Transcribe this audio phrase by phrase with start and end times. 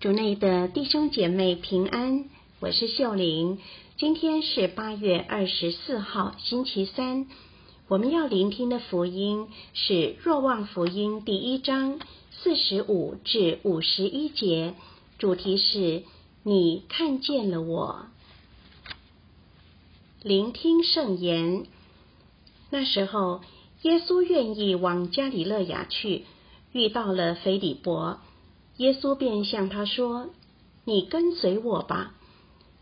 [0.00, 2.26] 主内的弟兄姐妹平安，
[2.60, 3.58] 我是秀玲。
[3.96, 7.26] 今天是八月二十四号，星期三。
[7.88, 9.92] 我们要聆听的福音是
[10.22, 11.98] 《若望福音》第一章
[12.30, 14.74] 四十五至五十一节，
[15.18, 16.04] 主题是
[16.44, 18.06] “你看见了我”。
[20.22, 21.66] 聆听圣言。
[22.70, 23.40] 那时候，
[23.82, 26.24] 耶稣愿意往加里勒亚去，
[26.70, 28.20] 遇到了腓利伯。
[28.78, 30.30] 耶稣便向他说
[30.86, 32.14] ：“你跟随我吧。”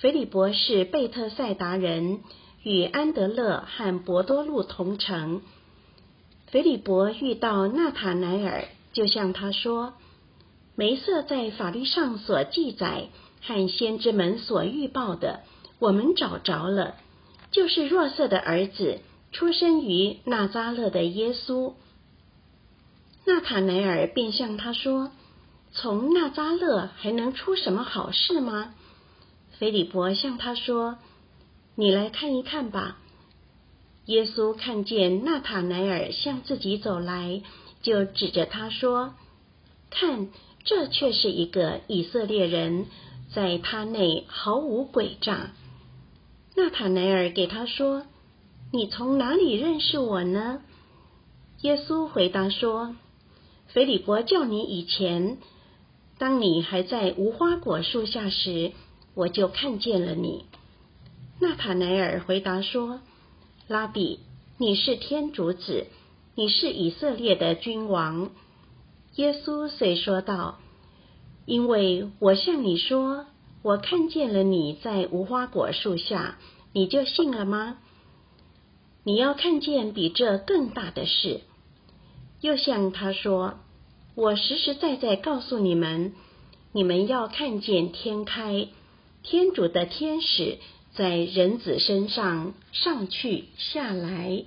[0.00, 2.20] 腓利伯是贝特赛达人，
[2.62, 5.42] 与安德勒和伯多禄同城。
[6.50, 9.94] 腓利伯遇到纳塔乃尔，就向他说
[10.76, 13.08] ：“梅瑟在法律上所记载
[13.40, 15.40] 和先知们所预报的，
[15.78, 16.96] 我们找着了，
[17.50, 19.00] 就是若瑟的儿子，
[19.32, 21.72] 出生于纳扎勒的耶稣。”
[23.24, 25.10] 纳塔乃尔便向他说。
[25.80, 28.74] 从纳扎勒还能出什么好事吗？
[29.60, 30.98] 腓利伯向他说
[31.76, 32.98] ：“你来看一看吧。”
[34.06, 37.42] 耶稣看见纳塔乃尔向自己走来，
[37.80, 39.14] 就指着他说
[39.88, 40.30] ：“看，
[40.64, 42.86] 这却是一个以色列人，
[43.32, 45.52] 在他内毫无诡诈。”
[46.56, 48.04] 纳塔乃尔给他说
[48.74, 50.60] ：“你从哪里认识我呢？”
[51.62, 52.96] 耶稣回答说
[53.72, 55.38] ：“腓利伯叫你以前。”
[56.18, 58.72] 当你还在无花果树下时，
[59.14, 60.46] 我就看见了你。
[61.40, 63.00] 纳塔乃尔回答说
[63.68, 64.18] ：“拉比，
[64.56, 65.86] 你是天主子，
[66.34, 68.30] 你是以色列的君王。”
[69.14, 70.58] 耶稣遂说道
[71.46, 73.26] ：“因为我向你说，
[73.62, 76.36] 我看见了你在无花果树下，
[76.72, 77.78] 你就信了吗？
[79.04, 81.42] 你要看见比这更大的事。”
[82.42, 83.60] 又向他说。
[84.18, 86.12] 我实实在在告诉你们，
[86.72, 88.66] 你们要看见天开，
[89.22, 90.58] 天主的天使
[90.92, 94.42] 在人子身上上去下来。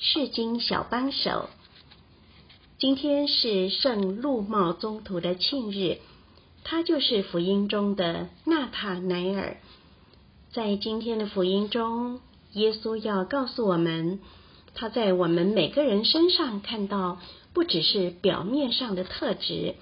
[0.00, 1.48] 是经小帮手，
[2.80, 5.98] 今天是圣路茂宗徒的庆日，
[6.64, 9.58] 他就是福音中的纳塔乃尔。
[10.52, 12.20] 在今天的福音中，
[12.54, 14.18] 耶稣要告诉我们。
[14.74, 17.20] 他在我们每个人身上看到，
[17.52, 19.74] 不只是表面上的特质，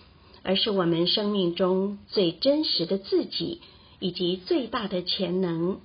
[0.43, 3.61] 而是我们生命中最真实的自己，
[3.99, 5.81] 以及最大的潜能。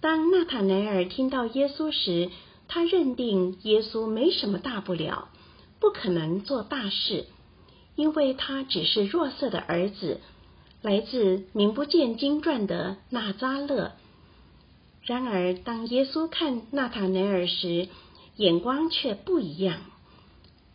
[0.00, 2.30] 当纳塔乃耳听到耶稣时，
[2.66, 5.28] 他认定耶稣没什么大不了，
[5.80, 7.26] 不可能做大事，
[7.94, 10.20] 因为他只是若瑟的儿子，
[10.80, 13.92] 来自名不见经传的纳扎勒。
[15.08, 17.88] 然而，当耶稣看纳塔乃耳时，
[18.36, 19.78] 眼光却不一样。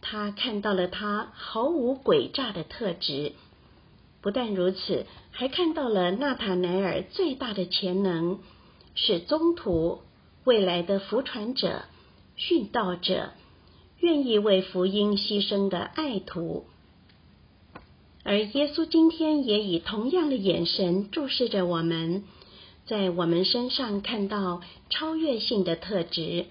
[0.02, 3.34] 他看到了他毫无诡诈的特质。
[4.22, 8.40] 不但如此，还看到了纳塔乃耳最大的潜能，
[8.96, 10.00] 是中途、
[10.46, 11.84] 未来的福传者、
[12.36, 13.34] 殉道者，
[14.00, 16.66] 愿意为福音牺牲的爱徒。
[18.24, 22.24] 而耶稣今天也以同样的眼神注视着我们。
[22.86, 26.46] 在我们身上看到超越性的特质。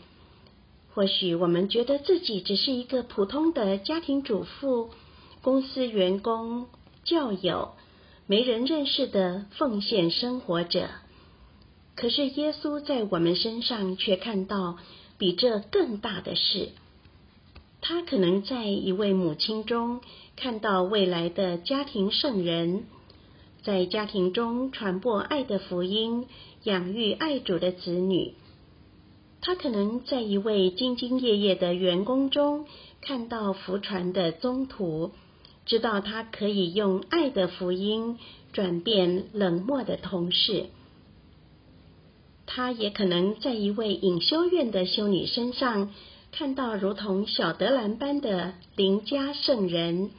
[0.94, 4.90] 或许我们觉得自己只是一个普通的家庭主妇、
[5.40, 6.66] 公司员工、
[7.04, 7.72] 教友，
[8.26, 10.88] 没人认识的奉献生活者。
[11.96, 14.76] 可是耶稣在我们身上却看到
[15.18, 16.70] 比这更大的事。
[17.80, 20.00] 他可能在一位母亲中
[20.36, 22.84] 看到未来的家庭圣人。
[23.62, 26.26] 在家庭中传播爱的福音，
[26.64, 28.34] 养育爱主的子女。
[29.40, 32.66] 他可能在一位兢兢业业的员工中
[33.00, 35.12] 看到福传的宗徒，
[35.64, 38.18] 知道他可以用爱的福音
[38.52, 40.66] 转变冷漠的同事。
[42.46, 45.92] 他也可能在一位隐修院的修女身上
[46.32, 50.10] 看到如同小德兰般的邻家圣人。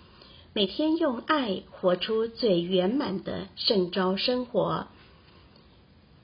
[0.56, 4.86] 每天用爱活出最圆满的圣召生活。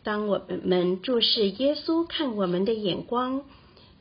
[0.03, 3.41] 当我们注视耶稣看我们的眼光，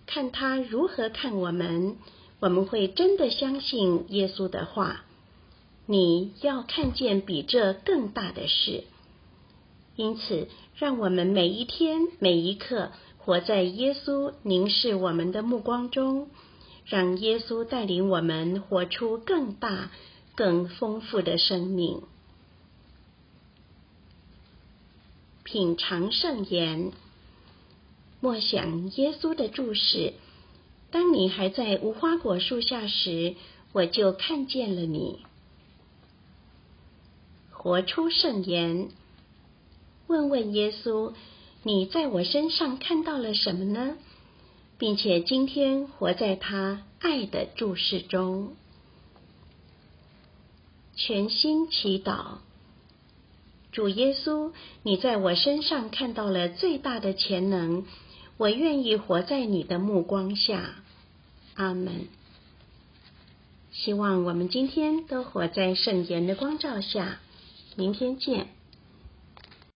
[0.04, 1.96] 看他如何看我们，
[2.40, 5.02] 我们会真的相信耶稣的话。
[5.86, 8.84] 你要看见比这更大的事。
[9.96, 16.28] 因此，让我们每一天每一刻活在耶稣凝视我们的目光中，
[16.84, 19.90] 让耶稣带领我们活出更大。
[20.38, 22.00] 更丰富的生命，
[25.42, 26.92] 品尝圣言，
[28.20, 30.12] 默想耶稣的注视。
[30.92, 33.34] 当你还在无花果树下时，
[33.72, 35.18] 我就看见了你。
[37.50, 38.90] 活出圣言，
[40.06, 41.14] 问问耶稣，
[41.64, 43.96] 你在我身上看到了什么呢？
[44.78, 48.54] 并且今天活在他爱的注视中。
[51.00, 52.38] 全心祈祷，
[53.70, 54.50] 主耶稣，
[54.82, 57.84] 你在我身上看到了最大的潜能，
[58.36, 60.74] 我愿意活在你的目光下。
[61.54, 62.08] 阿门。
[63.70, 67.20] 希望我们今天都活在圣言的光照下。
[67.76, 68.48] 明天见。